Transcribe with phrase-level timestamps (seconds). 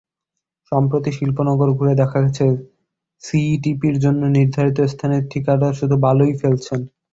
[0.71, 2.45] সম্প্রতি শিল্পনগর ঘুরে দেখা গেছে,
[3.23, 6.79] সিইটিপির জন্য নির্ধারিত স্থানে ঠিকাদার শুধু বালুই ফেলেছেন।